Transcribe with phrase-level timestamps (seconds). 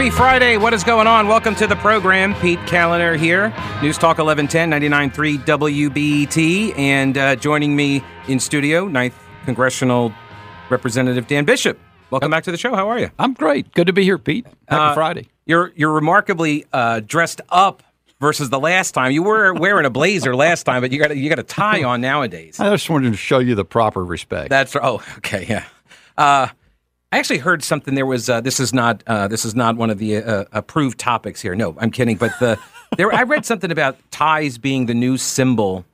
[0.00, 0.56] Happy Friday.
[0.56, 1.28] What is going on?
[1.28, 2.34] Welcome to the program.
[2.36, 3.52] Pete Kaliner here.
[3.82, 6.78] News Talk 1110, 99.3 WBT.
[6.78, 9.12] And uh, joining me in studio, 9th
[9.44, 10.10] Congressional
[10.70, 11.78] Representative Dan Bishop.
[12.08, 12.74] Welcome back to the show.
[12.74, 13.10] How are you?
[13.18, 13.74] I'm great.
[13.74, 14.46] Good to be here, Pete.
[14.68, 15.28] Happy Uh, Friday.
[15.44, 17.82] You're, you're remarkably uh, dressed up
[18.20, 19.12] versus the last time.
[19.12, 21.84] You were wearing a blazer last time, but you got, a, you got a tie
[21.84, 22.58] on nowadays.
[22.58, 24.48] I just wanted to show you the proper respect.
[24.48, 25.66] That's oh okay yeah.
[26.16, 26.48] Uh,
[27.12, 27.94] I actually heard something.
[27.94, 30.98] There was uh, this is not uh, this is not one of the uh, approved
[30.98, 31.56] topics here.
[31.56, 32.16] No, I'm kidding.
[32.16, 32.58] But the
[32.96, 35.84] there I read something about ties being the new symbol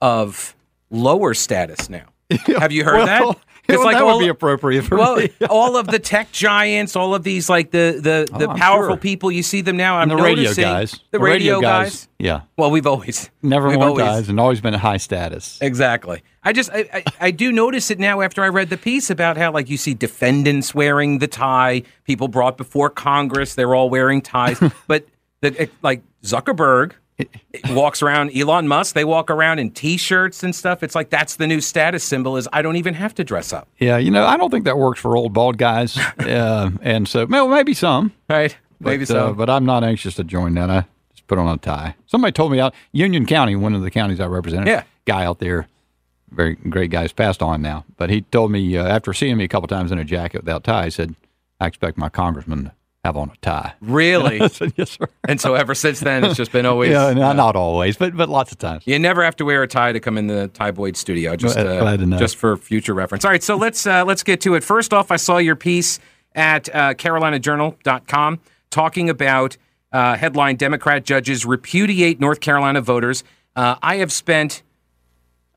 [0.00, 0.56] of
[0.90, 2.06] lower status now.
[2.58, 3.22] Have you heard well, that?
[3.68, 5.30] Well, that all, would be appropriate for well, me.
[5.50, 8.94] all of the tech giants, all of these like the the, oh, the Oh, powerful
[8.94, 9.00] sure.
[9.00, 9.96] people, you see them now.
[9.96, 11.00] I'm And the radio guys.
[11.10, 12.08] the, radio, guys.
[12.18, 12.42] Yeah.
[12.56, 15.58] Well, we've always Never we've worn always- ties and always been a high status.
[15.60, 16.22] Exactly.
[16.44, 19.36] I just I, I, I do notice it now after I read the piece about
[19.36, 24.22] how like you see defendants wearing the tie, people brought before Congress, they're all wearing
[24.22, 25.06] ties, but
[25.40, 26.92] the eh, like Zuckerberg
[27.70, 30.82] walks around, Elon Musk, they walk around in t-shirts and stuff.
[30.82, 33.68] It's like that's the new status symbol is I don't even have to dress up.
[33.78, 35.96] Yeah, you know, I don't think that works for old bald guys.
[36.18, 38.12] uh, and so, well, maybe some.
[38.28, 38.56] Right?
[38.80, 39.28] Maybe but, so.
[39.28, 40.70] Uh, but I'm not anxious to join that.
[40.70, 41.94] I just put on a tie.
[42.06, 44.66] Somebody told me out Union County, one of the counties I represent.
[44.66, 44.84] Yeah.
[45.06, 45.68] Guy out there,
[46.30, 47.84] very great guy, he's passed on now.
[47.96, 50.64] But he told me uh, after seeing me a couple times in a jacket without
[50.64, 51.14] tie, he said,
[51.60, 52.72] "I expect my congressman to
[53.06, 54.40] have on a tie." really?
[54.40, 57.32] I said, "Yes, sir." and so ever since then it's just been always Yeah, no,
[57.32, 58.82] not always, but but lots of times.
[58.86, 61.36] You never have to wear a tie to come in the Tie Boyd studio.
[61.36, 62.18] Just Glad- uh, glad to know.
[62.18, 63.24] just for future reference.
[63.24, 64.62] All right, so let's uh, let's get to it.
[64.64, 65.98] First off, I saw your piece
[66.34, 68.40] at uh, CarolinaJournal.com
[68.70, 69.56] talking about
[69.92, 73.24] uh, headline: Democrat judges repudiate North Carolina voters.
[73.54, 74.62] Uh, I have spent.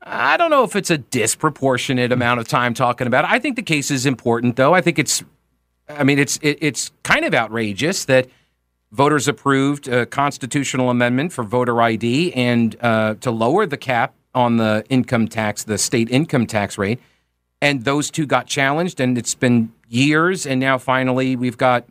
[0.02, 3.30] I don't know if it's a disproportionate amount of time talking about it.
[3.30, 4.72] I think the case is important, though.
[4.74, 5.22] I think it's.
[5.98, 8.28] I mean, it's it, it's kind of outrageous that
[8.92, 14.56] voters approved a constitutional amendment for voter ID and uh, to lower the cap on
[14.56, 17.00] the income tax, the state income tax rate.
[17.62, 20.46] And those two got challenged, and it's been years.
[20.46, 21.84] And now finally, we've got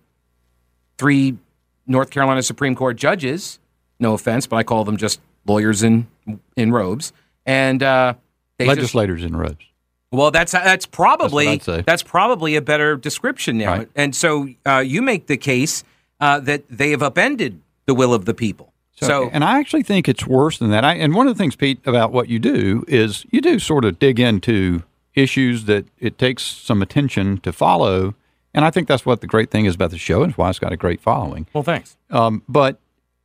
[0.98, 1.38] three
[1.86, 3.60] North Carolina Supreme Court judges.
[4.00, 6.08] No offense, but I call them just lawyers in
[6.56, 7.14] in robes.
[7.46, 8.16] And uh,
[8.58, 9.66] they just Legislators in robes.
[10.12, 11.84] Well, that's that's probably That's what I'd say.
[11.86, 13.78] that's probably a better description now.
[13.78, 13.90] Right.
[13.96, 15.84] And so uh, you make the case
[16.20, 18.74] uh, that they have upended the will of the people.
[19.02, 20.84] So, and I actually think it's worse than that.
[20.84, 23.86] I, and one of the things, Pete, about what you do is you do sort
[23.86, 24.84] of dig into
[25.16, 28.14] issues that it takes some attention to follow.
[28.54, 30.60] And I think that's what the great thing is about the show and why it's
[30.60, 31.48] got a great following.
[31.54, 31.96] well, thanks.
[32.10, 32.80] Um, but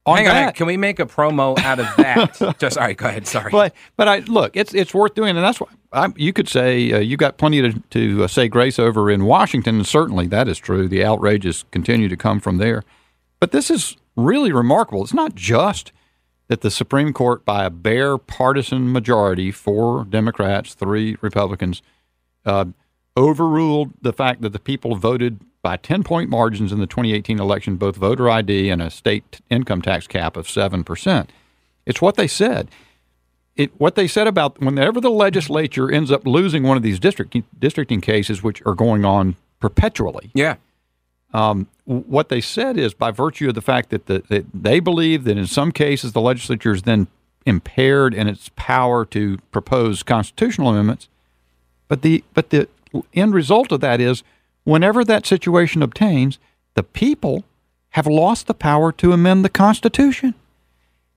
[0.07, 0.43] on Hang on, on.
[0.47, 2.57] that, can we make a promo out of that?
[2.59, 2.97] Just all right.
[2.97, 3.27] Go ahead.
[3.27, 3.51] Sorry.
[3.51, 6.93] but but I look, it's it's worth doing, and that's why I, you could say
[6.93, 10.47] uh, you got plenty to to uh, say grace over in Washington, and certainly that
[10.47, 10.89] is true.
[10.89, 12.83] The outrages continue to come from there,
[13.41, 15.03] but this is really remarkable.
[15.03, 15.91] It's not just
[16.49, 21.81] that the Supreme Court, by a bare partisan majority, four Democrats, three Republicans,
[22.45, 22.67] uh,
[23.17, 27.77] overruled the fact that the people voted by 10 point margins in the 2018 election,
[27.77, 31.29] both voter ID and a state income tax cap of 7%.
[31.87, 32.71] It's what they said.
[33.57, 37.35] It, what they said about whenever the legislature ends up losing one of these district,
[37.59, 40.57] districting cases, which are going on perpetually, yeah.
[41.33, 45.25] um, what they said is by virtue of the fact that, the, that they believe
[45.25, 47.07] that in some cases the legislature is then
[47.47, 51.09] impaired in its power to propose constitutional amendments,
[51.89, 52.69] but the but the
[53.15, 54.23] end result of that is
[54.65, 56.39] whenever that situation obtains,
[56.75, 57.45] the people
[57.91, 60.35] have lost the power to amend the Constitution.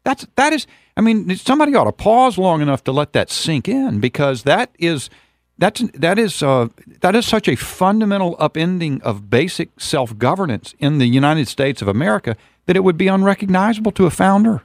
[0.04, 0.68] That's that is.
[0.96, 4.70] I mean, somebody ought to pause long enough to let that sink in because that
[4.80, 5.10] is
[5.58, 6.68] that's that is uh,
[7.02, 11.88] that is such a fundamental upending of basic self governance in the United States of
[11.88, 14.62] America that it would be unrecognizable to a founder.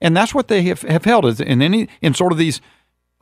[0.00, 2.60] And that's what they have, have held is in any in sort of these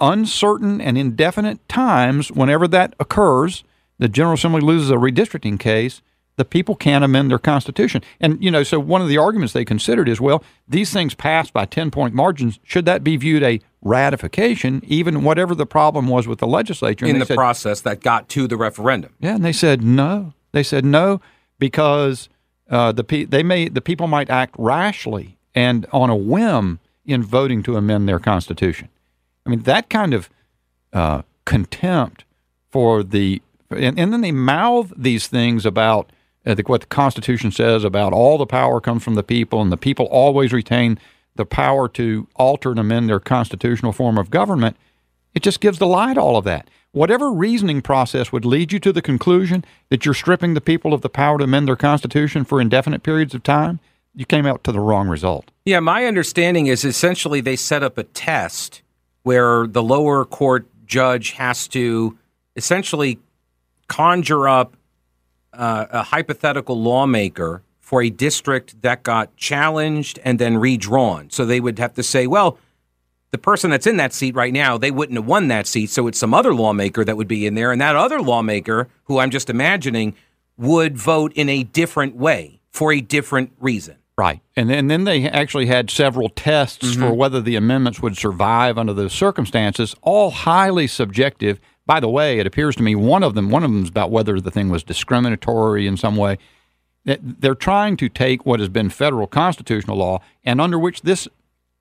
[0.00, 2.30] uncertain and indefinite times.
[2.32, 3.62] Whenever that occurs,
[3.98, 6.02] the General Assembly loses a redistricting case.
[6.36, 8.62] The people can't amend their constitution, and you know.
[8.62, 12.12] So one of the arguments they considered is, well, these things passed by ten point
[12.12, 12.60] margins.
[12.62, 17.06] Should that be viewed a ratification, even whatever the problem was with the legislature?
[17.06, 19.14] And In the said, process that got to the referendum.
[19.18, 20.34] yeah, and they said no.
[20.52, 21.22] They said no
[21.58, 22.28] because
[22.68, 27.22] uh, the pe- they may the people might act rashly and on a whim in
[27.22, 28.88] voting to amend their constitution.
[29.46, 30.28] I mean that kind of
[30.92, 32.24] uh, contempt
[32.68, 33.40] for the
[33.70, 36.10] and, and then they mouth these things about
[36.44, 39.72] uh, the, what the Constitution says about all the power comes from the people, and
[39.72, 40.98] the people always retain
[41.34, 44.76] the power to alter and amend their constitutional form of government.
[45.34, 46.68] It just gives the lie to all of that.
[46.92, 51.02] Whatever reasoning process would lead you to the conclusion that you're stripping the people of
[51.02, 53.80] the power to amend their constitution for indefinite periods of time,
[54.14, 55.50] you came out to the wrong result.
[55.66, 58.80] Yeah, my understanding is essentially they set up a test
[59.24, 62.16] where the lower court judge has to
[62.54, 63.18] essentially
[63.88, 64.76] conjure up
[65.52, 71.30] uh, a hypothetical lawmaker for a district that got challenged and then redrawn.
[71.30, 72.58] So they would have to say, well,
[73.30, 75.90] the person that's in that seat right now, they wouldn't have won that seat.
[75.90, 77.72] So it's some other lawmaker that would be in there.
[77.72, 80.14] And that other lawmaker, who I'm just imagining,
[80.56, 83.96] would vote in a different way for a different reason.
[84.18, 84.40] Right.
[84.56, 87.02] And then, and then they actually had several tests mm-hmm.
[87.02, 91.60] for whether the amendments would survive under those circumstances, all highly subjective.
[91.86, 94.10] By the way, it appears to me one of them, one of them is about
[94.10, 96.38] whether the thing was discriminatory in some way.
[97.04, 101.28] They're trying to take what has been federal constitutional law and under which this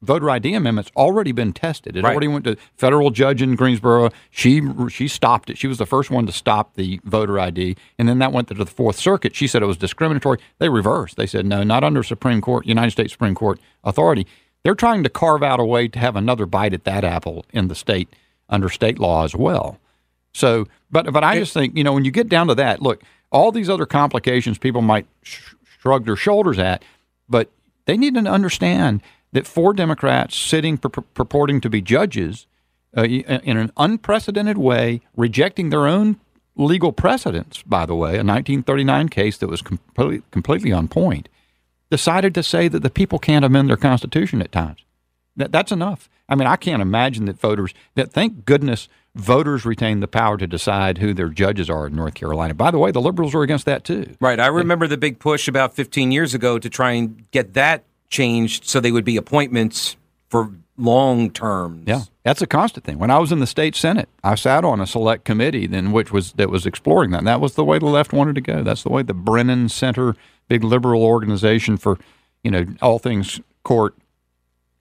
[0.06, 1.98] voter ID amendment's already been tested.
[1.98, 2.12] It right.
[2.12, 4.12] already went to federal judge in Greensboro.
[4.30, 5.58] She she stopped it.
[5.58, 8.54] She was the first one to stop the voter ID, and then that went to
[8.54, 9.36] the Fourth Circuit.
[9.36, 10.38] She said it was discriminatory.
[10.60, 11.18] They reversed.
[11.18, 14.28] They said no, not under Supreme Court, United States Supreme Court authority.
[14.64, 17.68] They're trying to carve out a way to have another bite at that apple in
[17.68, 18.10] the state
[18.50, 19.80] under state law as well.
[20.36, 23.02] So, but but I just think you know when you get down to that, look,
[23.32, 26.84] all these other complications people might sh- shrug their shoulders at,
[27.30, 27.50] but
[27.86, 29.02] they need to understand
[29.32, 32.48] that four Democrats sitting pur- purporting to be judges
[32.98, 36.20] uh, in an unprecedented way, rejecting their own
[36.58, 41.30] legal precedents, by the way, a 1939 case that was completely, completely on point,
[41.90, 44.80] decided to say that the people can't amend their constitution at times.
[45.38, 46.10] That, that's enough.
[46.28, 50.46] I mean, I can't imagine that voters, that thank goodness voters retain the power to
[50.46, 52.54] decide who their judges are in North Carolina.
[52.54, 54.16] By the way, the liberals were against that too.
[54.20, 54.40] Right.
[54.40, 58.66] I remember the big push about 15 years ago to try and get that changed
[58.66, 59.96] so they would be appointments
[60.30, 61.86] for long terms.
[61.88, 63.00] Yeah, that's a constant thing.
[63.00, 66.12] When I was in the state senate, I sat on a select committee then which
[66.12, 67.20] was that was exploring that.
[67.20, 68.64] And that was the way the left wanted to go.
[68.64, 70.16] That's the way the Brennan Center,
[70.50, 71.98] big liberal organization for
[72.44, 73.96] you know all things court,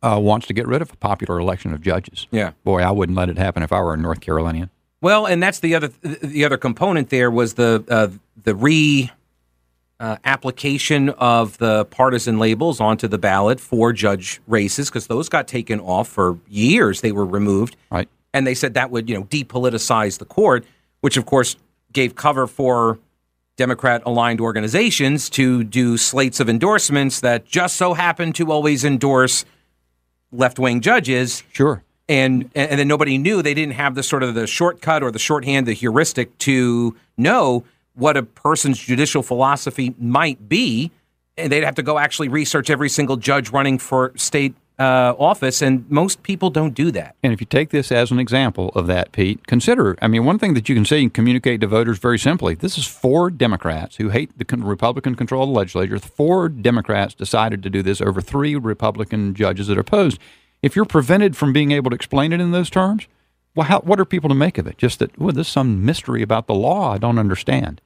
[0.05, 2.27] uh, wants to get rid of a popular election of judges.
[2.31, 4.71] Yeah, boy, I wouldn't let it happen if I were a North Carolinian.
[5.01, 7.11] Well, and that's the other the other component.
[7.11, 8.09] There was the uh,
[8.43, 9.11] the re
[10.01, 15.49] uh, application of the partisan labels onto the ballot for judge races because those got
[15.49, 17.01] taken off for years.
[17.01, 18.09] They were removed, right?
[18.33, 20.65] And they said that would you know depoliticize the court,
[21.01, 21.57] which of course
[21.93, 22.99] gave cover for
[23.57, 29.45] Democrat aligned organizations to do slates of endorsements that just so happen to always endorse
[30.37, 31.43] left wing judges.
[31.53, 31.83] Sure.
[32.09, 35.19] And and then nobody knew they didn't have the sort of the shortcut or the
[35.19, 37.65] shorthand, the heuristic to know
[37.95, 40.91] what a person's judicial philosophy might be,
[41.39, 45.63] and they'd have to go actually research every single judge running for state uh, office,
[45.63, 47.15] and most people don't do that.
[47.23, 49.97] And if you take this as an example of that, Pete, consider.
[50.03, 52.77] I mean, one thing that you can say and communicate to voters very simply: this
[52.77, 55.99] is four Democrats who hate the Republican control of the legislature.
[55.99, 60.19] Four Democrats decided to do this over three Republican judges that are opposed.
[60.63, 63.07] If you're prevented from being able to explain it in those terms,
[63.55, 64.79] well, how, what are people to make of it?
[64.79, 67.81] Just that, well, there's some mystery about the law I don't understand.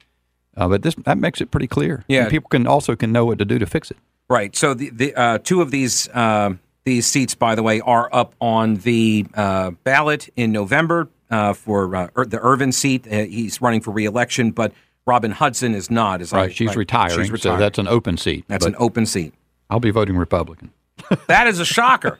[0.57, 2.03] Uh, but this that makes it pretty clear.
[2.07, 3.97] Yeah, and people can also can know what to do to fix it.
[4.27, 4.55] Right.
[4.55, 6.53] So the, the uh, two of these uh,
[6.89, 11.95] these seats, by the way, are up on the uh, ballot in November uh, for
[11.95, 13.05] uh, the Ervin seat.
[13.05, 14.73] he's running for reelection, but
[15.05, 16.21] Robin Hudson is not.
[16.21, 16.49] Is right.
[16.49, 17.57] I, she's, retiring, she's retiring.
[17.57, 18.45] So that's an open seat.
[18.47, 19.33] That's an open seat.
[19.69, 20.71] I'll be voting Republican.
[21.27, 22.19] that is a shocker.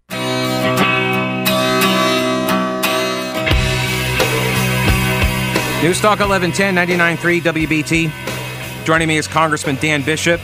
[5.82, 8.86] Newstalk 1110 99.3 WBT.
[8.86, 10.40] Joining me is Congressman Dan Bishop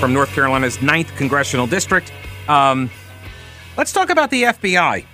[0.00, 2.12] from North Carolina's 9th Congressional District.
[2.48, 2.90] Um,
[3.76, 5.04] let's talk about the FBI,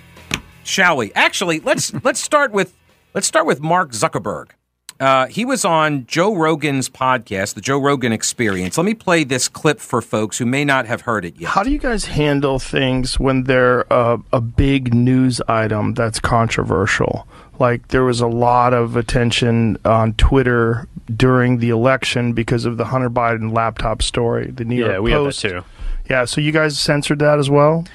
[0.63, 1.11] shall we?
[1.13, 2.75] Actually, let's let's start with
[3.13, 4.51] let's start with Mark Zuckerberg.
[4.99, 8.77] Uh, he was on Joe Rogan's podcast, The Joe Rogan Experience.
[8.77, 11.49] Let me play this clip for folks who may not have heard it yet.
[11.49, 17.27] How do you guys handle things when they're a big news item that's controversial?
[17.61, 22.85] like there was a lot of attention on Twitter during the election because of the
[22.85, 24.49] Hunter Biden laptop story.
[24.51, 25.43] The New yeah, York we Post.
[25.43, 25.65] have that too.
[26.09, 27.85] Yeah, so you guys censored that as well.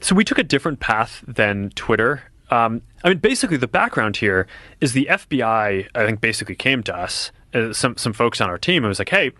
[0.00, 2.22] So we took a different path than Twitter.
[2.50, 4.46] Um, I mean, basically, the background here
[4.80, 5.88] is the FBI.
[5.94, 8.98] I think basically came to us, uh, some some folks on our team, and was
[8.98, 9.32] like, "Hey,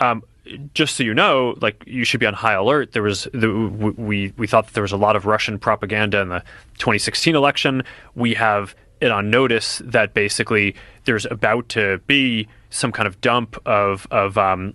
[0.00, 0.22] um,
[0.74, 2.92] just so you know, like you should be on high alert.
[2.92, 3.50] There was the,
[3.96, 6.40] we we thought that there was a lot of Russian propaganda in the
[6.78, 7.82] 2016 election.
[8.14, 13.56] We have it on notice that basically there's about to be some kind of dump
[13.66, 14.74] of of um,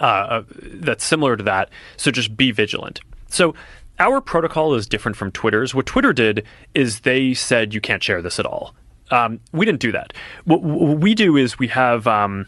[0.00, 1.70] uh, that's similar to that.
[1.96, 3.00] So just be vigilant.
[3.28, 3.54] So
[3.98, 5.74] our protocol is different from Twitter's.
[5.74, 8.74] What Twitter did is they said you can't share this at all.
[9.10, 10.12] Um, we didn't do that.
[10.44, 12.46] What, what, we do is we have, um,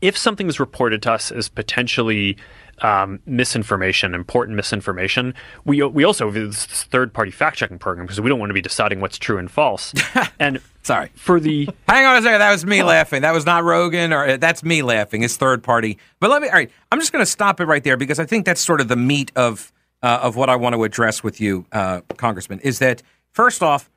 [0.00, 2.36] if something is reported to us as potentially
[2.82, 8.20] um, misinformation, important misinformation, we we also have this third party fact checking program because
[8.20, 9.94] we don't want to be deciding what's true and false.
[10.38, 11.10] and Sorry.
[11.14, 12.40] for the Hang on a second.
[12.40, 13.22] That was me laughing.
[13.22, 15.22] That was not Rogan, or uh, that's me laughing.
[15.22, 15.98] It's third party.
[16.20, 16.48] But let me.
[16.48, 16.70] All right.
[16.92, 18.96] I'm just going to stop it right there because I think that's sort of the
[18.96, 19.72] meat of
[20.02, 22.60] uh, of what I want to address with you, uh, Congressman.
[22.60, 23.90] Is that first off,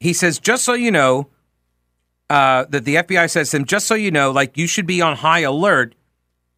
[0.00, 1.28] he says just so you know
[2.28, 5.00] uh, that the FBI says to him, just so you know, like you should be
[5.00, 5.94] on high alert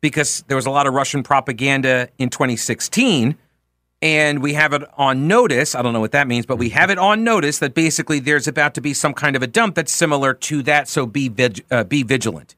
[0.00, 3.36] because there was a lot of Russian propaganda in 2016
[4.00, 5.74] and we have it on notice.
[5.74, 8.46] I don't know what that means, but we have it on notice that basically there's
[8.46, 10.88] about to be some kind of a dump that's similar to that.
[10.88, 12.54] So be vig- uh, be vigilant.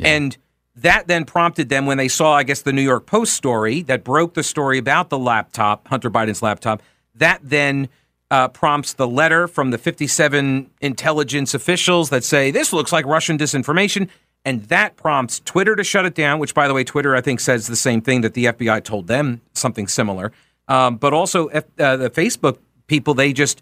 [0.00, 0.36] And
[0.82, 4.04] that then prompted them when they saw, I guess, the New York Post story that
[4.04, 6.82] broke the story about the laptop, Hunter Biden's laptop.
[7.14, 7.88] That then
[8.30, 13.38] uh, prompts the letter from the 57 intelligence officials that say this looks like Russian
[13.38, 14.08] disinformation.
[14.44, 17.40] And that prompts Twitter to shut it down, which, by the way, Twitter, I think,
[17.40, 20.32] says the same thing that the FBI told them something similar.
[20.68, 23.60] Um, but also, F- uh, the Facebook people, they just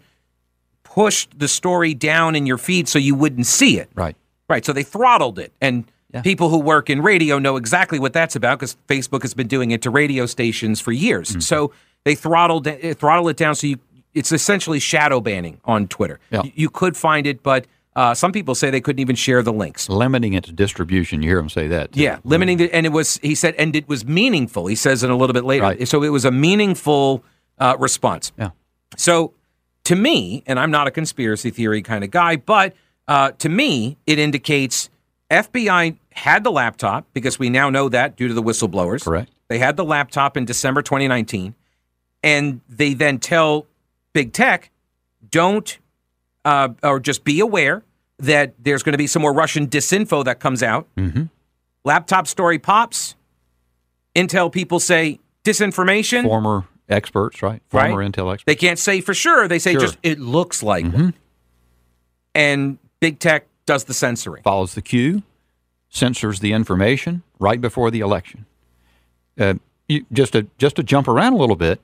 [0.83, 3.89] pushed the story down in your feed so you wouldn't see it.
[3.95, 4.15] Right.
[4.49, 4.63] Right.
[4.63, 5.51] So they throttled it.
[5.59, 6.21] And Yeah.
[6.21, 9.71] people who work in radio know exactly what that's about because Facebook has been doing
[9.71, 11.31] it to radio stations for years.
[11.31, 11.39] Mm-hmm.
[11.41, 11.73] So
[12.05, 13.55] they throttled uh, throttle it down.
[13.55, 13.79] So you,
[14.13, 16.19] it's essentially shadow banning on Twitter.
[16.31, 16.43] Yeah.
[16.43, 19.51] You, you could find it, but uh, some people say they couldn't even share the
[19.51, 19.89] links.
[19.89, 21.23] Limiting its distribution.
[21.23, 21.91] You hear him say that.
[21.91, 22.01] too.
[22.01, 24.67] Yeah, limiting the, and it was he said, and it was meaningful.
[24.67, 25.63] He says it a little bit later.
[25.63, 25.87] Right.
[25.87, 27.23] So it was a meaningful
[27.57, 28.31] uh, response.
[28.37, 28.51] Yeah.
[28.95, 29.33] So
[29.85, 32.75] to me, and I'm not a conspiracy theory kind of guy, but
[33.07, 34.89] uh, to me, it indicates
[35.29, 39.03] FBI had the laptop because we now know that due to the whistleblowers.
[39.03, 39.29] Correct.
[39.49, 41.53] They had the laptop in December 2019,
[42.23, 43.65] and they then tell
[44.13, 44.71] big tech,
[45.29, 45.77] don't,
[46.45, 47.83] uh, or just be aware
[48.19, 50.87] that there's going to be some more Russian disinfo that comes out.
[50.97, 51.23] Mm-hmm.
[51.83, 53.15] Laptop story pops.
[54.15, 56.23] Intel people say disinformation.
[56.23, 57.61] Former experts, right?
[57.71, 57.89] Right.
[57.89, 58.43] Former Intel experts.
[58.45, 59.47] They can't say for sure.
[59.47, 59.81] They say Sure.
[59.81, 61.13] just it looks like one.
[62.33, 64.41] And big tech does the censoring.
[64.41, 65.21] follows the cue,
[65.89, 68.45] censors the information right before the election.
[69.39, 69.53] Uh,
[69.87, 71.79] you, just to just to jump around a little bit,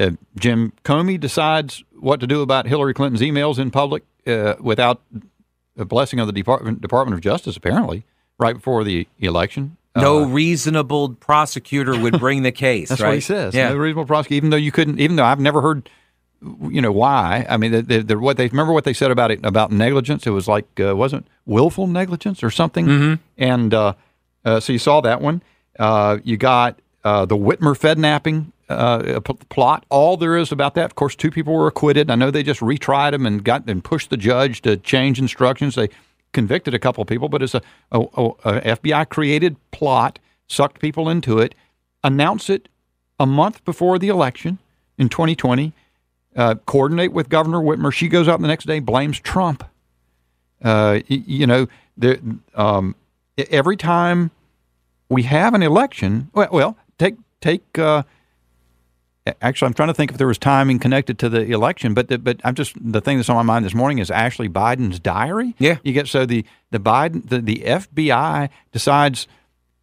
[0.00, 5.02] uh, Jim Comey decides what to do about Hillary Clinton's emails in public uh, without
[5.76, 7.56] the blessing of the Department Department of Justice.
[7.56, 8.04] Apparently,
[8.38, 9.76] right before the election.
[9.96, 12.88] No Uh, reasonable prosecutor would bring the case.
[12.90, 13.08] that's right?
[13.08, 13.52] what he says.
[13.54, 13.70] Yeah.
[13.70, 15.90] No reasonable prosecutor, even though you couldn't, even though I've never heard,
[16.40, 17.46] you know, why.
[17.48, 20.26] I mean, the, the, the, what they remember what they said about it about negligence.
[20.26, 22.86] It was like uh, wasn't willful negligence or something.
[22.86, 23.14] Mm-hmm.
[23.38, 23.94] And uh,
[24.44, 25.42] uh, so you saw that one.
[25.78, 29.84] Uh, you got uh, the Whitmer Fednapping uh, p- plot.
[29.88, 32.10] All there is about that, of course, two people were acquitted.
[32.10, 35.74] I know they just retried them and got and pushed the judge to change instructions.
[35.74, 35.88] They
[36.32, 41.08] convicted a couple of people, but it's a, a, a FBI created plot, sucked people
[41.08, 41.54] into it.
[42.04, 42.68] Announce it
[43.18, 44.58] a month before the election
[44.98, 45.72] in 2020.
[46.38, 47.92] Uh, coordinate with Governor Whitmer.
[47.92, 49.64] She goes out the next day, blames Trump.
[50.62, 51.66] Uh, you know,
[51.96, 52.18] there,
[52.54, 52.94] um,
[53.50, 54.30] every time
[55.08, 57.76] we have an election, well, well take take.
[57.76, 58.04] Uh,
[59.42, 62.18] actually, I'm trying to think if there was timing connected to the election, but the,
[62.18, 65.56] but I'm just the thing that's on my mind this morning is Ashley Biden's diary.
[65.58, 65.78] Yeah.
[65.82, 69.26] you get so the the Biden the, the FBI decides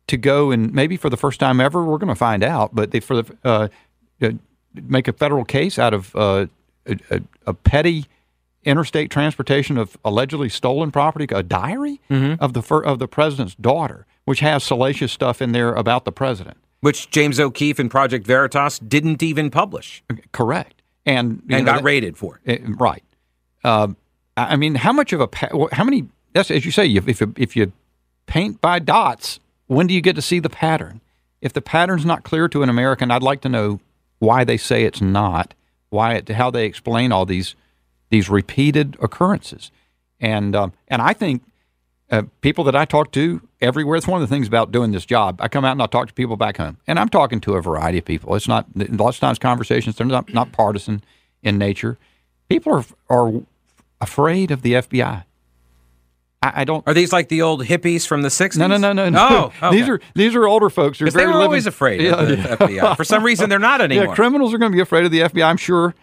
[0.08, 2.92] to go and maybe for the first time ever, we're going to find out, but
[2.92, 3.68] they for the uh,
[4.22, 4.30] uh,
[4.84, 6.48] make a federal case out of uh,
[6.86, 8.06] a, a, a petty
[8.64, 14.40] interstate transportation of allegedly stolen property, a diary of the of the president's daughter, which
[14.40, 16.58] has salacious stuff in there about the president.
[16.82, 21.84] Which James O'Keefe and Project Veritas didn't even publish Correct, and and know, got that-
[21.84, 22.40] rated for.
[22.46, 22.62] it.
[22.80, 23.04] right.
[23.64, 23.98] Um,
[24.38, 25.30] I mean, how much of a
[25.72, 26.08] how many?
[26.34, 26.88] That's as you say.
[26.88, 27.72] If if you, if you
[28.28, 31.02] paint by dots, when do you get to see the pattern?
[31.42, 33.80] If the pattern's not clear to an American, I'd like to know
[34.20, 35.54] why they say it's not.
[35.90, 37.56] Why it, how they explain all these
[38.10, 39.72] these repeated occurrences,
[40.20, 41.44] and um, and I think
[42.12, 43.96] uh, people that I talk to everywhere.
[43.96, 45.40] It's one of the things about doing this job.
[45.42, 47.62] I come out and I talk to people back home, and I'm talking to a
[47.62, 48.36] variety of people.
[48.36, 49.96] It's not lots of times conversations.
[49.96, 51.04] They're not not partisan
[51.44, 51.98] in nature.
[52.50, 53.42] People are are
[54.02, 55.24] afraid of the FBI.
[56.54, 56.86] I, I don't.
[56.88, 58.58] Are these like the old hippies from the 60s?
[58.58, 59.52] No, no, no, no, no.
[59.62, 61.00] Oh, these are these are older folks.
[61.00, 62.56] They're Because they were living- always afraid Yeah, of the yeah.
[62.56, 62.98] FBI.
[62.98, 64.06] For some reason, they're not anymore.
[64.08, 65.96] Yeah, criminals are going to be afraid of the FBI, I'm sure,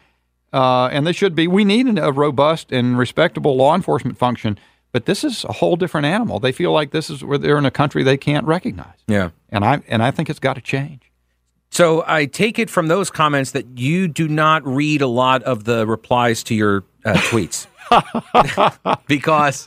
[0.53, 1.47] uh, and they should be.
[1.49, 4.59] We need an- a robust and respectable law enforcement function,
[4.93, 6.39] but this is a whole different animal.
[6.41, 9.31] They feel like this is where they're in a country they can't recognize, yeah.
[9.51, 11.11] and I and I think it's got to change.
[11.71, 15.65] So I take it from those comments that you do not read a lot of
[15.65, 17.67] the replies to your uh, tweets
[19.07, 19.65] because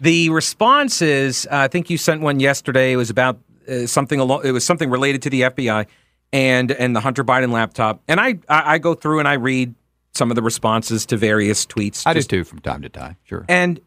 [0.00, 1.46] the responses.
[1.46, 2.92] Uh, I think you sent one yesterday.
[2.92, 3.38] It was about
[3.68, 4.42] uh, something along.
[4.44, 5.86] It was something related to the FBI
[6.32, 8.00] and and the Hunter Biden laptop.
[8.08, 9.74] And I I, I go through and I read
[10.12, 12.06] some of the responses to various tweets.
[12.06, 13.16] I just- do too from time to time.
[13.24, 13.44] Sure.
[13.48, 13.80] and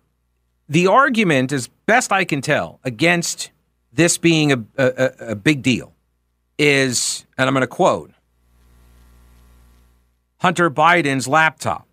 [0.70, 3.52] the argument, as best I can tell, against
[3.92, 5.94] this being a, a, a- a big deal
[6.58, 8.12] is, and I'm going to quote
[10.40, 11.88] Hunter Biden's laptop.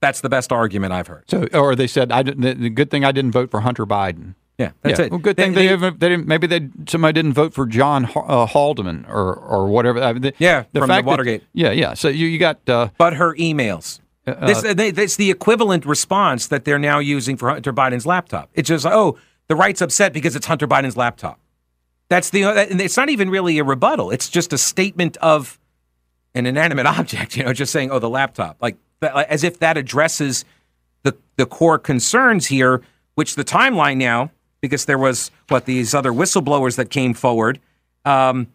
[0.00, 1.24] That's the best argument I've heard.
[1.28, 3.84] So, or they said, "I didn't." The, the good thing I didn't vote for Hunter
[3.86, 4.34] Biden.
[4.58, 5.06] Yeah, that's yeah.
[5.06, 5.10] it.
[5.12, 6.00] Well, good thing they, They- haven't.
[6.00, 6.26] They didn't.
[6.26, 10.00] Maybe they somebody didn't vote for John uh, Haldeman or or whatever.
[10.02, 11.42] I mean, the, Yeah, from the fact that- Watergate.
[11.52, 11.94] yeah, yeah.
[11.94, 14.00] So you you got uh, but her emails.
[14.24, 18.50] this, they, this the equivalent response that they're now using for Hunter Biden's laptop.
[18.52, 21.40] It's just, oh, the right's upset because it's Hunter Biden's laptop.
[22.10, 24.10] That's the, and it's not even really a rebuttal.
[24.10, 25.58] It's just a statement of
[26.34, 30.44] an inanimate object, you know, just saying, oh, the laptop, like, as if that addresses
[31.02, 32.82] the the core concerns here,
[33.14, 37.60] which the timeline now, because there was what these other whistleblowers that came forward,
[38.04, 38.48] um,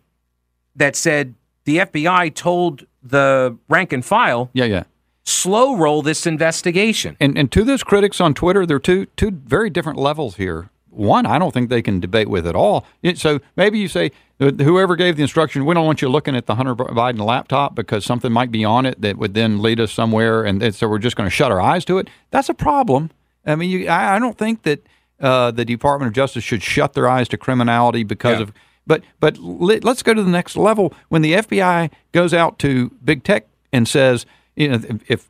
[0.75, 1.33] that said
[1.65, 4.83] the FBI told the rank and file yeah, yeah.
[5.23, 7.17] slow roll this investigation.
[7.19, 10.69] And and to those critics on Twitter, there are two two very different levels here.
[10.93, 12.85] One, I don't think they can debate with at all.
[13.15, 16.45] So maybe you say uh, whoever gave the instruction, we don't want you looking at
[16.45, 19.91] the Hunter Biden laptop because something might be on it that would then lead us
[19.91, 22.09] somewhere, and so we're just going to shut our eyes to it.
[22.31, 23.12] That's a problem.
[23.45, 24.85] I mean, you, I, don't think that
[25.19, 28.43] uh, the Department of Justice should shut their eyes to criminality because Yeah.
[28.43, 28.53] of.
[28.85, 30.93] But but let, let's go to the next level.
[31.07, 34.25] When the FBI goes out to big tech and says,
[34.57, 35.29] you know, if, if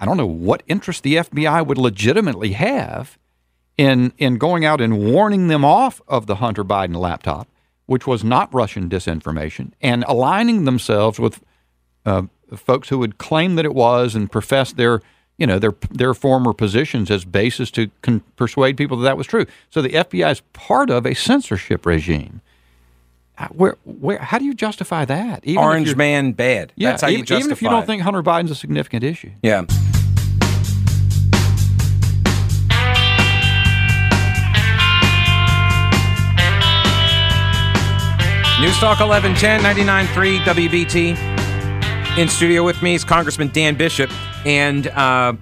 [0.00, 3.16] I don't know what interest the FBI would legitimately have
[3.80, 7.48] in in going out and warning them off of the Hunter Biden laptop,
[7.86, 11.40] which was not Russian disinformation, and aligning themselves with
[12.04, 15.00] uh, folks who would claim that it was and profess their
[15.38, 19.26] you know their their former positions as basis to con- persuade people that that was
[19.26, 19.46] true.
[19.70, 22.42] So the FBI is part of a censorship regime.
[23.38, 25.46] Uh, Where where how do you justify that?
[25.46, 26.74] Even Orange man bad.
[26.76, 29.04] Yeah, That's how you even, justify even if you don't think Hunter Biden's a significant
[29.04, 29.30] issue.
[29.42, 29.64] Yeah.
[38.60, 42.18] News Talk 1110 99.3 WBT.
[42.18, 44.10] In studio with me is Congressman Dan Bishop.
[44.44, 45.32] And uh,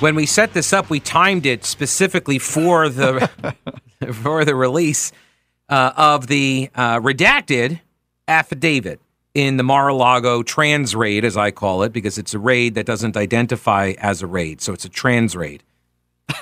[0.00, 3.28] when we set this up, we timed it specifically for the
[4.14, 5.12] for the release
[5.68, 7.80] uh, of the uh, redacted
[8.28, 8.98] affidavit
[9.34, 13.14] in the Mar-a-Lago trans raid, as I call it, because it's a raid that doesn't
[13.14, 15.62] identify as a raid, so it's a trans raid.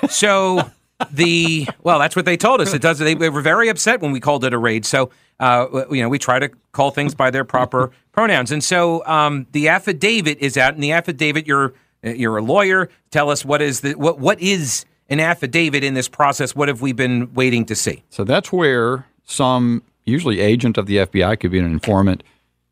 [0.09, 0.71] So
[1.11, 2.73] the well, that's what they told us.
[2.73, 2.99] It does.
[2.99, 4.85] They, they were very upset when we called it a raid.
[4.85, 8.51] So uh, you know, we try to call things by their proper pronouns.
[8.51, 10.75] And so um, the affidavit is out.
[10.75, 12.89] In the affidavit, you're you're a lawyer.
[13.11, 16.55] Tell us what is the what what is an affidavit in this process?
[16.55, 18.03] What have we been waiting to see?
[18.09, 22.23] So that's where some, usually agent of the FBI, could be an informant,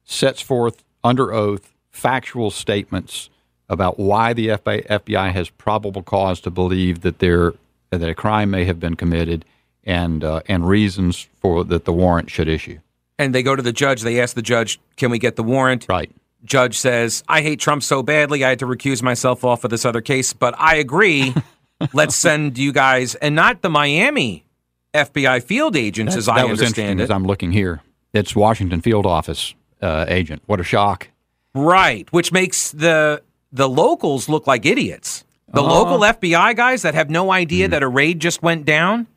[0.05, 3.29] sets forth under oath factual statements
[3.69, 7.53] about why the FBI, FBI has probable cause to believe that there
[7.99, 9.45] that a crime may have been committed,
[9.83, 12.79] and uh, and reasons for that the warrant should issue.
[13.19, 14.01] And they go to the judge.
[14.01, 16.11] They ask the judge, "Can we get the warrant?" Right.
[16.43, 19.85] Judge says, "I hate Trump so badly, I had to recuse myself off of this
[19.85, 21.35] other case, but I agree.
[21.93, 24.45] Let's send you guys, and not the Miami
[24.93, 27.13] FBI field agents, as I that was interesting understand as it.
[27.13, 27.81] I'm looking here.
[28.13, 30.43] It's Washington field office uh, agent.
[30.45, 31.09] What a shock!
[31.53, 35.25] Right, which makes the the locals look like idiots.
[35.53, 35.65] The Oh.
[35.65, 37.71] local FBI guys that have no idea Hmm.
[37.71, 39.07] that a raid just went down.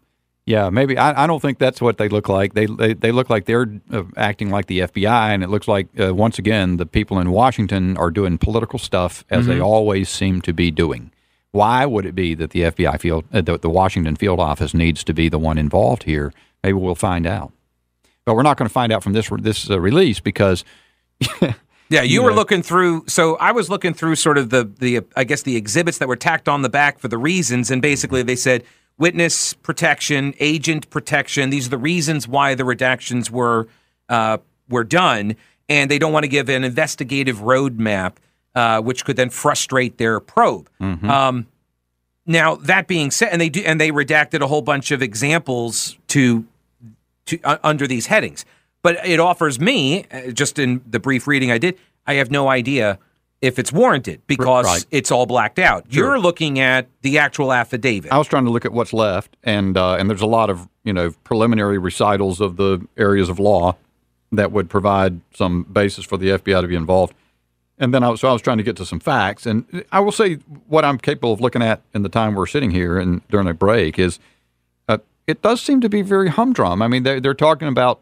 [0.47, 2.53] Yeah, maybe I, I don't think that's what they look like.
[2.53, 5.89] They they, they look like they're uh, acting like the FBI, and it looks like
[5.99, 10.43] uh, once again the people in Washington are doing political stuff as they always seem
[10.43, 11.11] to be doing.
[11.53, 15.03] Why would it be that the FBI field, uh, the, the Washington field office, needs
[15.05, 16.33] to be the one involved here?
[16.63, 17.53] Maybe we'll find out.
[18.27, 20.63] But we're not going to find out from this this uh, release because
[21.89, 23.05] Yeah, you were looking through.
[23.09, 26.17] So I was looking through sort of the the I guess the exhibits that were
[26.17, 28.65] tacked on the back for the reasons, and basically they said
[28.99, 31.51] witness protection, agent protection.
[31.51, 33.69] These are the reasons why the redactions were
[34.09, 35.37] uh, were done,
[35.69, 38.15] and they don't want to give an investigative roadmap,
[38.55, 40.69] uh, which could then frustrate their probe.
[41.11, 41.47] Um,
[42.27, 45.99] now that being said, and they do, and they redacted a whole bunch of examples
[46.09, 46.47] to
[47.27, 48.45] to uh, under these headings.
[48.85, 52.49] But it offers me, uh, just in the brief reading I did, I have no
[52.51, 52.99] idea
[53.41, 54.85] if it's warranted because Right.
[54.91, 55.87] it's all blacked out.
[55.89, 58.13] You're looking at the actual affidavit.
[58.13, 60.69] I was trying to look at what's left, and uh, and there's a lot of
[60.85, 63.75] you know preliminary recitals of the areas of law
[64.33, 67.15] that would provide some basis for the FBI to be involved.
[67.79, 69.47] And then I was, so I was trying to get to some facts.
[69.47, 70.35] And I will say
[70.69, 73.55] what I'm capable of looking at in the time we're sitting here and during a
[73.55, 74.19] break is
[74.89, 76.83] uh, it does seem to be very humdrum.
[76.83, 78.01] I mean, they're, they're talking about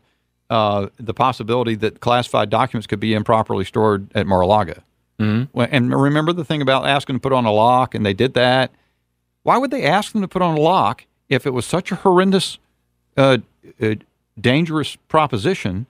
[0.53, 4.83] uh, the possibility that classified documents could be improperly stored at Mar-a-Lago.
[5.19, 5.59] Mm-hmm.
[5.71, 8.71] And remember the thing about asking to put on a lock, and they did that.
[9.45, 11.95] Why would they ask them to put on a lock if it was such a
[11.95, 12.59] horrendous,
[13.17, 13.39] uh,
[13.81, 13.95] uh,
[14.39, 15.87] dangerous proposition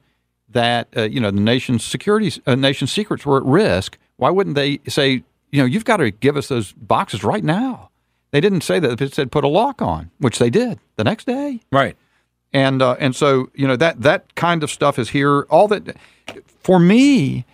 [0.49, 3.99] that uh, you know the nation's security, uh, nation's secrets were at risk?
[4.17, 7.91] Why wouldn't they say, you know, you've got to give us those boxes right now?
[8.31, 9.01] They didn't say that.
[9.01, 11.63] It said put a lock on, which they did the next day.
[11.73, 11.97] Right.
[12.53, 15.43] And uh, and so you know that that kind of stuff is here.
[15.43, 15.97] All that
[16.61, 17.47] for me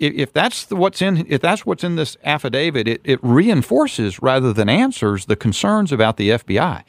[0.00, 4.52] if that's the, what's in if that's what's in this affidavit, it, it reinforces rather
[4.52, 6.82] than answers the concerns about the FBI.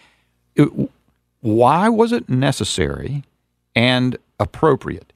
[0.55, 0.69] It,
[1.41, 3.23] why was it necessary
[3.75, 5.11] and appropriate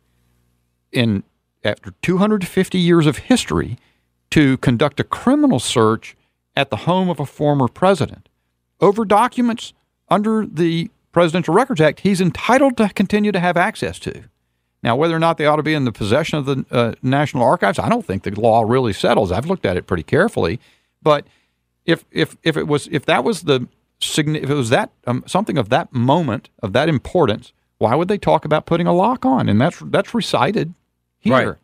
[0.91, 1.23] in
[1.63, 3.77] after 250 years of history
[4.31, 6.17] to conduct a criminal search
[6.55, 8.27] at the home of a former president
[8.81, 9.73] over documents
[10.09, 14.25] under the Presidential Records Act he's entitled to continue to have access to?
[14.83, 17.41] Now, whether or not they ought to be in the possession of the uh, National
[17.41, 19.31] Archives, I don't think the law really settles.
[19.31, 20.59] I've looked at it pretty carefully,
[21.01, 21.25] but
[21.85, 23.65] if if if it was if that was the
[24.01, 28.17] if it was that um, something of that moment of that importance, why would they
[28.17, 29.47] talk about putting a lock on?
[29.47, 30.73] And that's that's recited
[31.19, 31.33] here.
[31.33, 31.55] Right.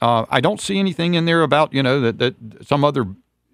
[0.00, 3.06] Uh, I don't see anything in there about you know that that some other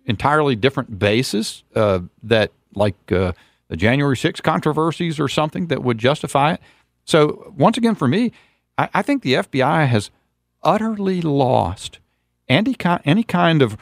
[0.06, 3.32] entirely different basis uh, that like uh,
[3.68, 6.60] the January 6 controversies or something that would justify it.
[7.04, 8.32] So once again, for me,
[8.76, 10.10] I, I think the FBI has
[10.62, 11.98] utterly lost
[12.48, 13.76] any, any kind of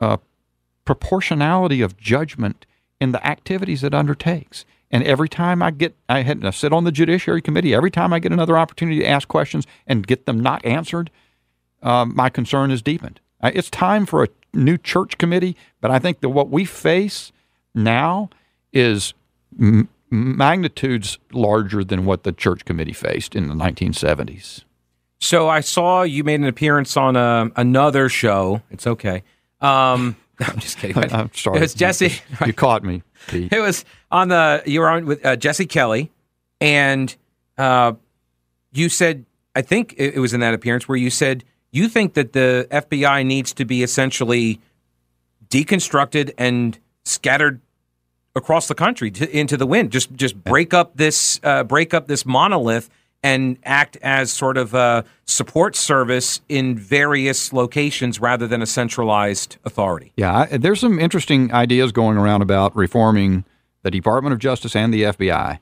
[0.00, 0.16] uh,
[0.84, 2.66] proportionality of judgment
[3.00, 4.64] in the activities it undertakes.
[4.90, 8.12] And every time I get, I, had, I sit on the Judiciary Committee, every time
[8.12, 11.10] I get another opportunity to ask questions and get them not answered,
[11.82, 13.20] um, my concern is deepened.
[13.42, 17.32] It's time for a new church committee, but I think that what we face
[17.74, 18.30] now
[18.72, 19.12] is
[19.58, 24.64] m- magnitudes larger than what the church committee faced in the 1970s.
[25.18, 28.62] So I saw you made an appearance on a, uh, another show.
[28.70, 29.22] It's okay.
[29.60, 30.96] Um, I'm just kidding.
[31.12, 31.58] I'm sorry.
[31.58, 32.08] It was Jesse.
[32.08, 32.12] You,
[32.46, 33.02] you caught me.
[33.28, 33.52] Pete.
[33.52, 34.62] It was on the.
[34.66, 36.12] You were on with uh, Jesse Kelly,
[36.60, 37.14] and
[37.56, 37.94] uh,
[38.72, 42.32] you said, I think it was in that appearance where you said you think that
[42.32, 44.60] the FBI needs to be essentially
[45.48, 47.60] deconstructed and scattered
[48.36, 49.90] across the country to, into the wind.
[49.90, 52.88] Just just break up this uh, break up this monolith
[53.22, 59.56] and act as sort of a support service in various locations rather than a centralized
[59.64, 60.12] authority.
[60.16, 63.44] Yeah, I, there's some interesting ideas going around about reforming
[63.82, 65.58] the Department of Justice and the FBI.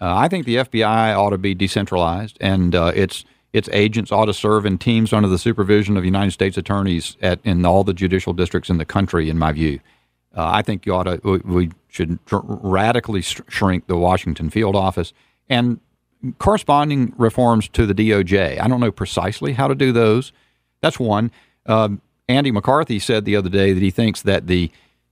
[0.00, 4.26] Uh, I think the FBI ought to be decentralized, and uh, its its agents ought
[4.26, 7.94] to serve in teams under the supervision of United States attorneys at in all the
[7.94, 9.30] judicial districts in the country.
[9.30, 9.80] In my view,
[10.36, 15.12] uh, I think you ought to we should radically shrink the Washington field office
[15.48, 15.80] and
[16.38, 18.60] corresponding reforms to the DOJ.
[18.60, 20.32] I don't know precisely how to do those.
[20.80, 21.30] That's one.
[21.66, 24.70] Um, Andy McCarthy said the other day that he thinks that the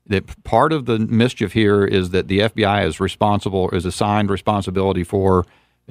[0.08, 5.02] that part of the mischief here is that the FBI is responsible is assigned responsibility
[5.02, 5.44] for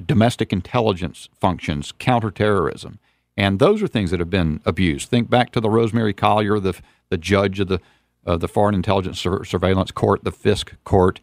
[0.06, 3.00] domestic intelligence functions, counterterrorism,
[3.36, 5.10] and those are things that have been abused.
[5.10, 7.80] Think back to the Rosemary Collier, the the judge of the
[8.26, 11.20] uh, the Foreign Intelligence Sur- Surveillance Court, the FISC Court,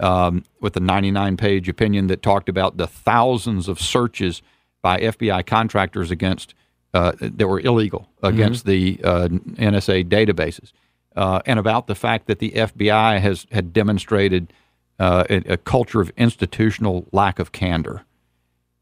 [0.00, 4.42] um, with a 99 page opinion that talked about the thousands of searches
[4.82, 6.54] by FBI contractors against
[6.92, 9.02] uh, that were illegal against mm-hmm.
[9.02, 9.28] the uh,
[9.70, 10.72] NSA databases,
[11.16, 14.52] uh, and about the fact that the FBI has had demonstrated
[15.00, 18.04] uh, a, a, culture of institutional lack of candor,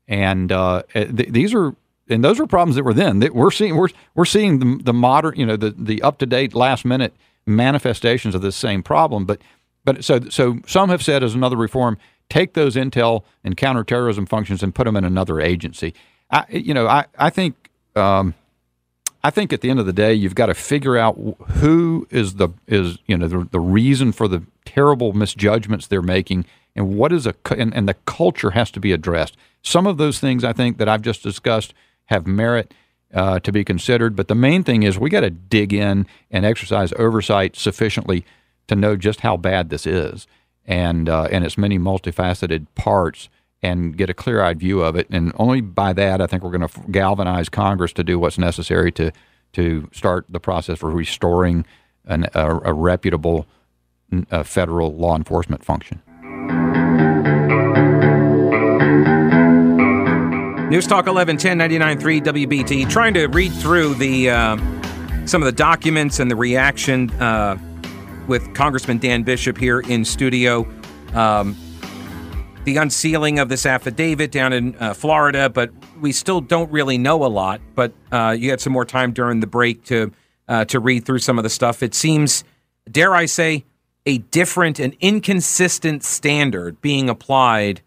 [0.07, 1.75] and uh, th- these are
[2.09, 3.20] and those are problems that were then.
[3.20, 6.27] That we're seeing we're we're seeing the, the modern you know the the up to
[6.27, 7.14] date last minute
[7.47, 9.25] manifestations of this same problem.
[9.25, 9.41] But
[9.85, 14.63] but so so some have said as another reform, take those intel and counterterrorism functions
[14.63, 15.95] and put them in another agency.
[16.31, 17.71] I you know I I think.
[17.95, 18.35] Um,
[19.25, 21.15] I think at the end of the day, you've got to figure out
[21.53, 26.45] who is the is you know the, the reason for the terrible misjudgments they're making,
[26.75, 29.37] and what is a and, and the culture has to be addressed.
[29.63, 31.73] Some of those things I think that I've just discussed
[32.07, 32.75] have merit
[33.12, 34.16] uh, to be considered.
[34.16, 38.25] But the main thing is we got to dig in and exercise oversight sufficiently
[38.68, 40.27] to know just how bad this is
[40.66, 43.29] and uh, and its many multifaceted parts
[43.62, 45.09] and get a clear-eyed view of it.
[45.11, 48.92] And only by that, I think we're going to galvanize Congress to do what's necessary
[48.92, 49.12] to
[49.53, 51.66] to start the process for restoring
[52.07, 53.46] an, a, a reputable
[54.44, 56.03] federal law enforcement function.
[60.73, 61.59] News Talk 1110
[62.01, 62.89] 99.3 WBT.
[62.89, 64.57] Trying to read through the uh,
[65.27, 67.59] some of the documents and the reaction uh,
[68.27, 70.67] with Congressman Dan Bishop here in studio.
[71.13, 71.59] Um,
[72.65, 77.23] the unsealing of this affidavit down in uh, Florida, but we still don't really know
[77.23, 77.61] a lot.
[77.75, 80.11] But uh, you had some more time during the break to
[80.49, 81.83] uh, to read through some of the stuff.
[81.83, 82.45] It seems,
[82.91, 83.67] dare I say,
[84.07, 87.83] a different and inconsistent standard being applied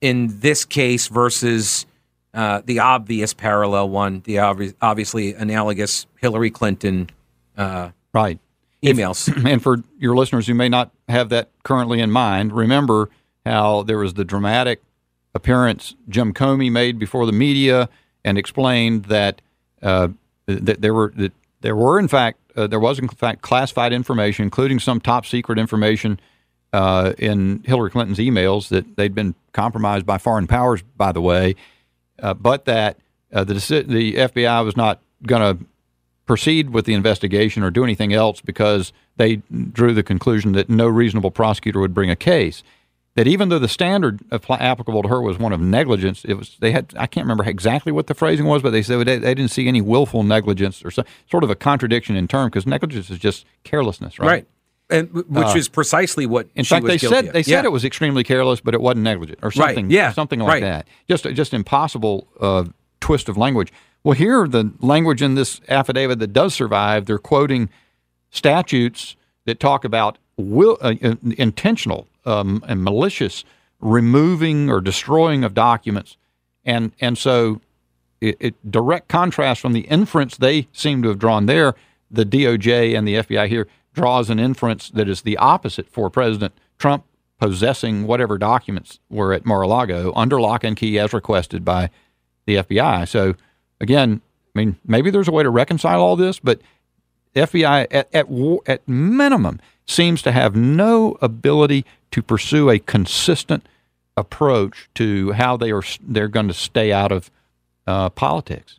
[0.00, 1.86] in this case versus
[2.32, 7.10] uh, the obvious parallel one, the obvi- obviously analogous Hillary Clinton
[7.56, 8.38] uh, right
[8.82, 9.28] emails.
[9.28, 13.10] If, and for your listeners who may not have that currently in mind, remember
[13.44, 14.82] how there was the dramatic
[15.34, 17.88] appearance Jim Comey made before the media
[18.24, 19.40] and explained that
[19.82, 20.08] uh,
[20.46, 24.44] that there were that there were in fact uh, there was in fact classified information,
[24.44, 26.20] including some top secret information
[26.72, 31.56] uh, in Hillary Clinton's emails that they'd been compromised by foreign powers, by the way,
[32.22, 32.98] uh, but that
[33.32, 35.64] uh, the the FBI was not going to
[36.26, 39.36] proceed with the investigation or do anything else because they
[39.72, 42.62] drew the conclusion that no reasonable prosecutor would bring a case
[43.16, 46.72] that even though the standard applicable to her was one of negligence, it was they
[46.72, 49.50] had I can't remember exactly what the phrasing was, but they said they, they didn't
[49.50, 53.18] see any willful negligence or so, sort of a contradiction in term because negligence is
[53.18, 54.26] just carelessness, right?
[54.26, 54.46] Right.
[54.90, 57.32] And, which uh, is precisely what in fact they said of.
[57.32, 59.86] they said it was extremely careless, but it wasn't negligent or something.
[59.86, 59.92] Right.
[59.92, 60.12] Yeah.
[60.12, 60.62] something like right.
[60.62, 60.88] that.
[61.08, 62.64] Just just impossible uh,
[63.00, 63.72] twist of language.
[64.02, 67.68] Well, here the language in this affidavit that does survive, they're quoting
[68.30, 70.94] statutes that talk about will uh,
[71.36, 73.44] intentional um, and malicious
[73.80, 76.16] removing or destroying of documents,
[76.64, 77.60] and and so
[78.20, 81.74] it, it, direct contrast from the inference they seem to have drawn there.
[82.10, 86.54] The DOJ and the FBI here draws an inference that is the opposite for President
[86.78, 87.04] Trump
[87.38, 91.90] possessing whatever documents were at Mar-a-Lago under lock and key as requested by
[92.46, 93.08] the FBI.
[93.08, 93.34] So
[93.80, 94.20] again,
[94.54, 96.60] I mean, maybe there's a way to reconcile all this, but
[97.34, 98.26] FBI at at,
[98.66, 103.66] at minimum seems to have no ability to pursue a consistent
[104.16, 107.30] approach to how they are they're going to stay out of
[107.86, 108.78] uh, politics.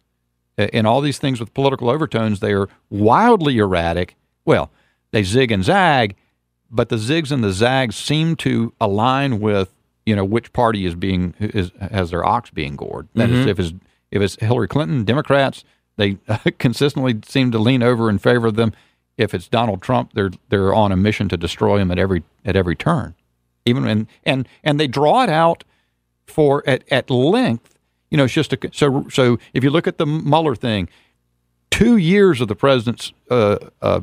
[0.57, 4.15] In all these things with political overtones, they are wildly erratic.
[4.45, 4.69] Well,
[5.11, 6.15] they zig and zag,
[6.69, 9.73] but the zigs and the zags seem to align with
[10.05, 13.07] you know which party is being is has their ox being gored.
[13.15, 13.39] That mm-hmm.
[13.39, 13.73] is, if it's
[14.11, 15.63] if it's Hillary Clinton, Democrats,
[15.97, 16.17] they
[16.59, 18.73] consistently seem to lean over in favor of them
[19.21, 22.55] if it's Donald Trump, they're they're on a mission to destroy him at every at
[22.55, 23.15] every turn.
[23.65, 25.63] Even and and and they draw it out
[26.25, 27.77] for at, at length.
[28.09, 29.37] You know, it's just a so so.
[29.53, 30.89] If you look at the Mueller thing,
[31.69, 34.01] two years of the president's uh, uh,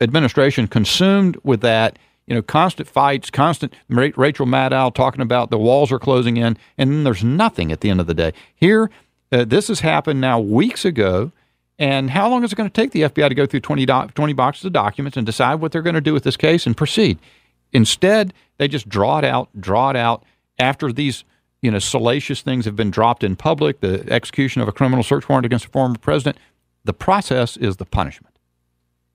[0.00, 1.98] administration consumed with that.
[2.26, 6.90] You know, constant fights, constant Rachel Maddow talking about the walls are closing in, and
[6.92, 8.32] then there's nothing at the end of the day.
[8.54, 8.88] Here,
[9.32, 11.32] uh, this has happened now weeks ago.
[11.76, 14.08] And how long is it going to take the FBI to go through 20, do-
[14.14, 16.76] 20 boxes of documents and decide what they're going to do with this case and
[16.76, 17.18] proceed?
[17.72, 20.22] Instead, they just draw it out, draw it out
[20.58, 21.24] after these
[21.62, 25.28] you know salacious things have been dropped in public, the execution of a criminal search
[25.28, 26.38] warrant against a former president.
[26.84, 28.29] The process is the punishment.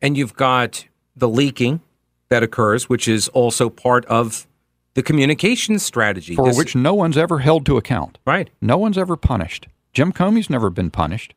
[0.06, 1.82] And you've got the leaking
[2.30, 4.46] that occurs, which is also part of
[4.94, 6.36] the communications strategy.
[6.36, 8.20] For this, which no one's ever held to account.
[8.26, 8.50] Right.
[8.62, 9.68] No one's ever punished.
[9.94, 11.34] Jim Comey's never been punished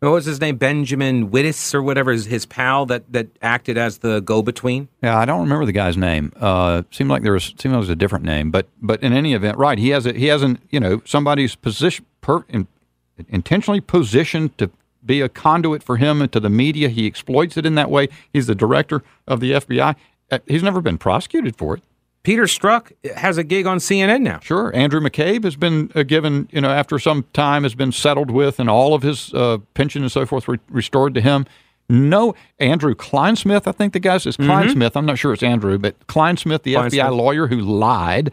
[0.00, 0.56] what was his name?
[0.56, 4.88] Benjamin Wittes or whatever his, his pal that, that acted as the go between.
[5.02, 6.32] Yeah, I don't remember the guy's name.
[6.36, 9.12] Uh, seemed like there was seemed like it was a different name, but but in
[9.12, 9.78] any event, right?
[9.78, 12.68] He has a, he hasn't you know somebody's position per, in,
[13.28, 14.70] intentionally positioned to
[15.08, 16.88] be a conduit for him to the media.
[16.88, 18.08] He exploits it in that way.
[18.32, 19.96] He's the director of the FBI.
[20.30, 21.82] Uh, he's never been prosecuted for it.
[22.22, 24.38] Peter Strzok has a gig on CNN now.
[24.40, 24.74] Sure.
[24.76, 28.60] Andrew McCabe has been uh, given, you know, after some time has been settled with
[28.60, 31.46] and all of his uh, pension and so forth re- restored to him.
[31.88, 34.74] No, Andrew Clinesmith, I think the guy says Kleinsmith.
[34.74, 34.98] Mm-hmm.
[34.98, 38.30] I'm not sure it's Andrew, but Clinesmith, the Klein FBI lawyer who lied,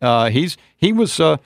[0.00, 1.36] uh, he's he was uh,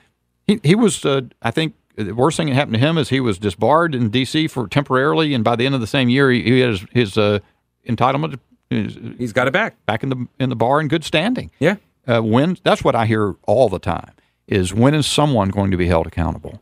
[0.47, 3.19] he he was uh, I think the worst thing that happened to him is he
[3.19, 4.47] was disbarred in D.C.
[4.47, 7.17] for temporarily, and by the end of the same year, he, he had his, his
[7.17, 7.39] uh,
[7.87, 8.39] entitlement.
[8.69, 11.51] He's got it back back in the in the bar in good standing.
[11.59, 14.11] Yeah, uh, when that's what I hear all the time
[14.47, 16.61] is when is someone going to be held accountable?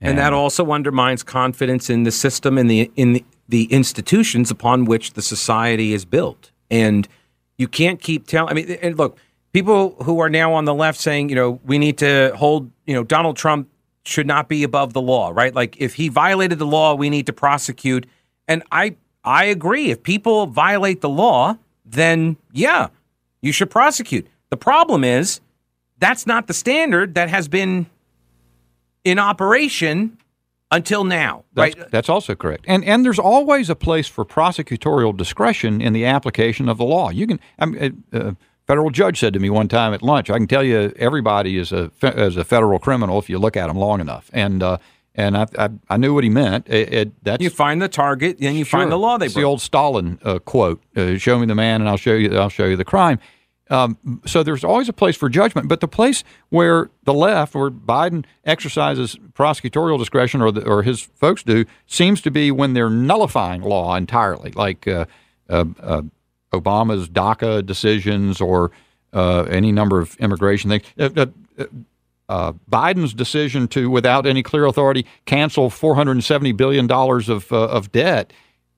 [0.00, 4.50] And, and that also undermines confidence in the system and the in the, the institutions
[4.50, 6.50] upon which the society is built.
[6.70, 7.06] And
[7.58, 8.50] you can't keep telling.
[8.50, 9.18] I mean, and look,
[9.52, 12.94] people who are now on the left saying, you know, we need to hold, you
[12.94, 13.68] know, Donald Trump
[14.04, 15.54] should not be above the law, right?
[15.54, 18.06] Like if he violated the law, we need to prosecute.
[18.48, 19.90] And I I agree.
[19.90, 22.88] If people violate the law, then yeah,
[23.40, 24.26] you should prosecute.
[24.50, 25.40] The problem is
[25.98, 27.86] that's not the standard that has been
[29.04, 30.18] in operation
[30.72, 31.90] until now, That's, right?
[31.90, 32.64] that's also correct.
[32.66, 37.10] And and there's always a place for prosecutorial discretion in the application of the law.
[37.10, 37.40] You can.
[37.58, 38.32] I mean, uh, uh,
[38.72, 41.72] federal judge said to me one time at lunch, "I can tell you everybody is
[41.72, 44.78] a is a federal criminal if you look at them long enough." And uh,
[45.14, 46.68] and I, I I knew what he meant.
[46.70, 49.42] It, it, that's You find the target, then you find the law they It's the
[49.42, 52.38] old Stalin uh, quote: uh, "Show me the man, and I'll show you.
[52.38, 53.18] I'll show you the crime."
[53.68, 57.70] Um, so there's always a place for judgment, but the place where the left, where
[57.70, 62.90] Biden exercises prosecutorial discretion, or the, or his folks do, seems to be when they're
[62.90, 65.04] nullifying law entirely, like uh,
[65.48, 66.02] uh, uh,
[66.52, 68.70] Obama's DACA decisions or
[69.12, 70.84] uh, any number of immigration things.
[70.98, 71.26] Uh,
[71.58, 71.64] uh,
[72.28, 77.92] uh, Biden's decision to, without any clear authority, cancel 470 billion dollars of uh, of
[77.92, 78.32] debt.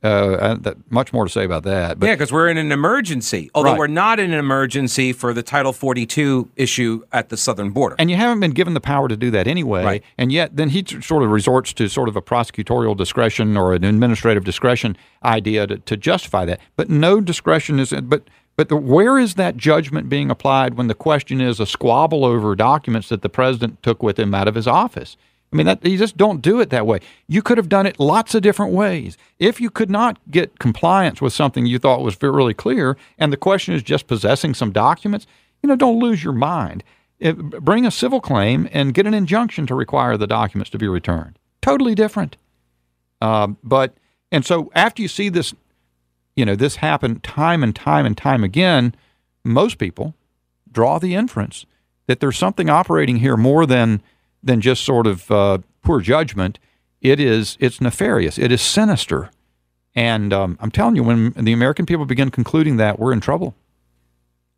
[0.04, 1.98] Uh, that, much more to say about that.
[1.98, 3.50] But yeah, because we're in an emergency.
[3.54, 3.78] Although Right.
[3.78, 7.96] we're not in an emergency for the Title 42 issue at the southern border.
[7.98, 9.82] and you haven't been given the power to do that anyway.
[9.82, 10.04] Right.
[10.18, 13.72] And yet, then he t- sort of resorts to sort of a prosecutorial discretion or
[13.72, 16.60] an administrative discretion idea to, to justify that.
[16.76, 17.94] But no discretion is.
[18.02, 18.24] But
[18.56, 22.54] but the, where is that judgment being applied when the question is a squabble over
[22.54, 25.16] documents that the president took with him out of his office?
[25.54, 26.98] I mean, that, you just don't do it that way.
[27.28, 29.16] You could have done it lots of different ways.
[29.38, 33.36] If you could not get compliance with something you thought was really clear, and the
[33.36, 35.28] question is just possessing some documents,
[35.62, 36.82] you know, don't lose your mind.
[37.20, 40.88] It, bring a civil claim and get an injunction to require the documents to be
[40.88, 41.38] returned.
[41.62, 42.36] Totally different.
[43.20, 43.96] Um, but
[44.32, 45.54] and so after you see this,
[46.34, 48.92] you know, this happen time and time and time again,
[49.44, 50.16] most people
[50.72, 51.64] draw the inference
[52.08, 54.02] that there's something operating here more than
[54.44, 56.59] than just sort of uh, poor judgment.
[57.00, 58.38] It is it's nefarious.
[58.38, 59.30] It is sinister.
[59.94, 63.54] And um, I'm telling you, when the American people begin concluding that, we're in trouble.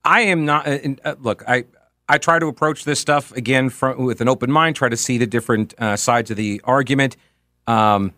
[0.04, 0.66] I am not.
[0.66, 1.64] Uh, uh, look, I
[2.08, 4.76] I try to approach this stuff again from, with an open mind.
[4.76, 7.16] Try to see the different uh, sides of the argument,
[7.66, 8.12] um,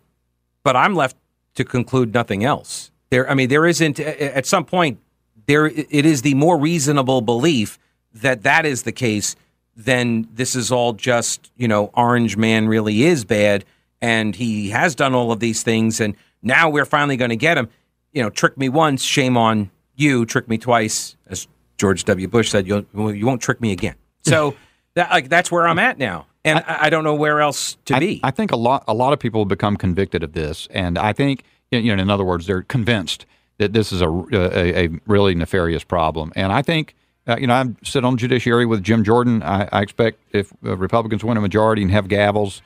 [0.63, 1.17] but I'm left
[1.55, 2.91] to conclude nothing else.
[3.09, 3.99] There, I mean, there isn't.
[3.99, 4.99] At some point,
[5.47, 7.79] there it is the more reasonable belief
[8.13, 9.35] that that is the case.
[9.79, 13.63] Then this is all just you know, Orange Man really is bad,
[14.01, 17.57] and he has done all of these things, and now we're finally going to get
[17.57, 17.69] him.
[18.11, 20.25] You know, trick me once, shame on you.
[20.25, 22.27] Trick me twice, as George W.
[22.27, 23.95] Bush said, you'll, you won't trick me again.
[24.23, 24.53] So
[24.95, 27.95] that like that's where I'm at now, and I, I don't know where else to
[27.95, 28.19] I, be.
[28.21, 31.43] I think a lot a lot of people become convicted of this, and I think
[31.71, 33.25] you know, in other words, they're convinced
[33.59, 36.33] that this is a a, a really nefarious problem.
[36.35, 36.95] And I think
[37.29, 39.43] uh, you know I sit on judiciary with Jim Jordan.
[39.43, 42.61] I, I expect if uh, Republicans win a majority and have gavels,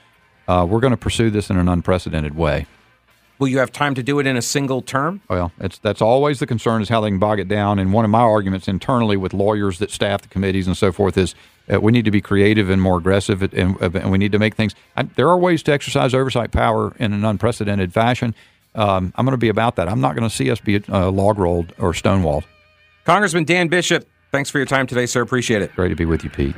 [0.48, 2.66] uh, we're going to pursue this in an unprecedented way.
[3.40, 5.22] Will you have time to do it in a single term?
[5.30, 7.80] Well, it's that's always the concern is how they can bog it down.
[7.80, 11.18] And one of my arguments internally with lawyers that staff the committees and so forth
[11.18, 11.36] is
[11.72, 14.56] uh, we need to be creative and more aggressive, and, and we need to make
[14.56, 14.76] things.
[14.96, 18.36] I, there are ways to exercise oversight power in an unprecedented fashion.
[18.76, 19.88] Um, I'm going to be about that.
[19.88, 22.44] I'm not going to see us be uh, log rolled or stonewalled.
[23.06, 25.22] Congressman Dan Bishop, thanks for your time today, sir.
[25.22, 25.74] Appreciate it.
[25.76, 26.56] Great to be with you, Pete.